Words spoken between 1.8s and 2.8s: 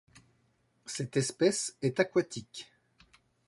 est aquatique.